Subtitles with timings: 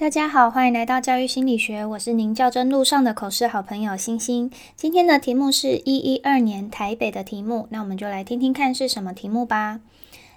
[0.00, 4.50] 大家好，欢迎来到教育心理学，我是您较真路上的口试好朋友星星。
[4.74, 9.80] 今天的题目是一一二年台北的题目，那我们就来听听看是什么题目吧。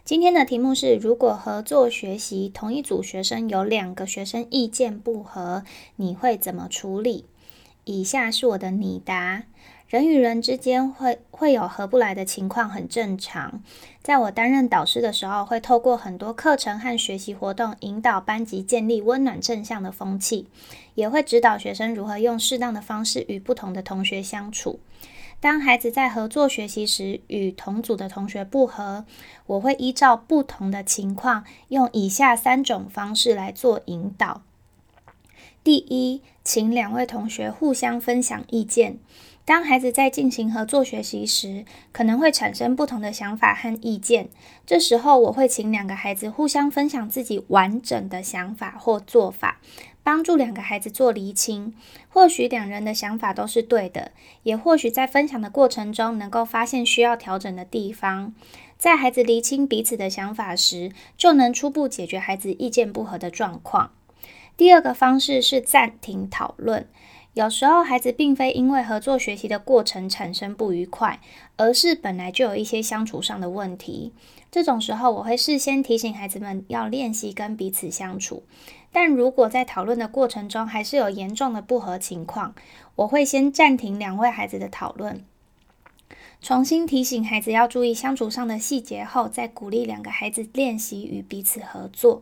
[0.04, 5.64] 今天的题目是：如果合作学习同一组学生有两个学生意见不合，
[5.96, 7.24] 你会怎么处理？
[7.86, 9.44] 以下是我的拟答。
[9.88, 13.62] 人与人之间会会有合不来的情况，很正常。
[14.02, 20.48] 在我担任导师的时候，会透过很多课程和学习活动，引导班级建立温暖正向的风气，
[20.96, 24.80] 也会指导学生如何用适当的方式与不同的同学相处。
[25.40, 29.06] 当孩子在合作学习时与同组的同学不合，
[29.46, 34.42] 我会依照不同的情况，用以下三种方式来做引导。
[35.64, 38.98] 第一，请两位同学互相分享意见。
[39.46, 41.64] 当孩子在进行合作学习时，
[41.94, 44.28] 可能会产生不同的想法和意见。
[44.66, 49.62] 这时候，我会请两个孩子互相分享自己完整的想法或做法，
[50.04, 51.74] 帮助两个孩子做厘清。
[52.10, 54.12] 或许两人的想法都是对的，
[54.44, 58.34] 也或许在分享的过程中能够发现需要调整的地方。
[58.78, 63.92] 在孩子厘清彼此的想法时，就能初步解决孩子意见不合的状况。
[64.56, 66.88] 第二个方式是暂停讨论。
[67.34, 71.20] 有时候，孩子并非因为合作学习的过程产生不愉快，
[71.58, 74.14] 而是本来就有一些相处上的问题。
[74.52, 78.44] 这种时候，我会事先提醒孩子们要练习跟彼此相处。
[78.92, 82.54] 但如果在讨论的过程中还是有严重的不合情况，
[82.98, 85.26] 我会先暂停两位孩子的讨论，
[86.40, 92.22] 重新提醒孩子要注意相处上的细节后，再鼓励两个孩子练习与彼此合作。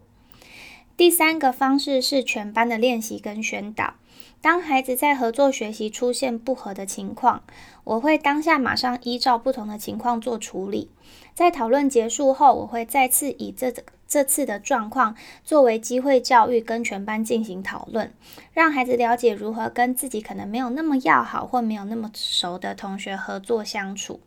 [0.98, 3.96] 第三个方式是全班的练习跟宣导。
[4.40, 7.44] 当孩子在合作学习出现不合的情况，
[7.84, 10.90] 我会当下马上依照不同的情况做处理。
[11.34, 13.72] 在讨论结束后，我会再次以这
[14.08, 18.12] 这次的状况作为机会教育，跟全班进行讨论，
[18.52, 24.20] 让孩子了解如何跟自己可能没有那么要好或没有那么熟的同学合作相处。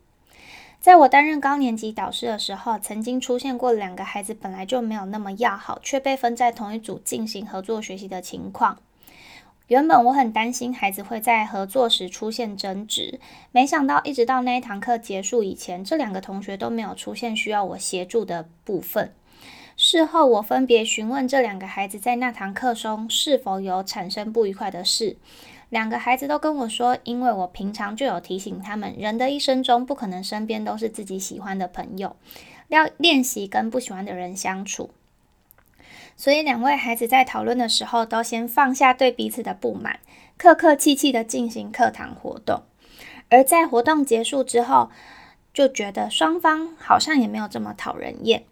[0.85, 8.77] 在我担任高年级导师的时候，曾经出现过两个孩子本来就没有那么要好，却被分在同一组进行合作学习的情况。
[9.69, 13.19] 原本我很担心孩子会在合作时出现争执，
[13.51, 19.15] 没想到一直到那一堂课结束以前，这两个同学都没有出现需要我协助的部分。
[19.79, 25.17] 事后我分别询问这两个孩子在那堂课中是否有产生不愉快的事，
[25.75, 32.15] 两个孩子都跟我说，因为我平常就有提醒他们，人的一生中不可能身边都是自己喜欢的朋友，
[32.69, 34.91] 要练习跟不喜欢的人相处。
[36.15, 39.99] 所以，两位孩子在讨论的时候，都先放下对彼此的不满，
[40.39, 42.63] 客客气气的进行课堂活动。
[43.29, 44.93] 而在活动结束之后，
[45.53, 48.45] 就觉得双方好像也没有这么讨人厌。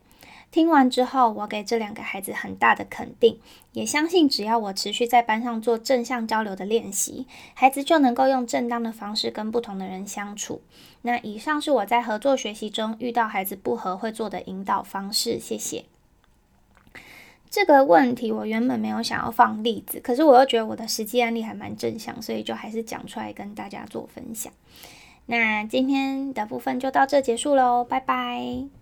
[0.52, 3.40] 听完之后，我给这两个孩子很大的肯定，
[3.72, 10.60] 也相信只要我持续在班上做正向交流的练习，孩子就能够用正当的方式跟不同的人相处。
[11.00, 15.40] 那以上是我在合作学习中遇到孩子不合会做的引导方式。
[15.40, 15.86] 谢谢。
[17.48, 24.52] 这个问题我原本没有想要放例子，可是我又觉得我的实际案例还蛮正向，所以就还是讲出来跟大家做分享。
[25.24, 28.81] 那今天的部分就到这结束喽，拜拜。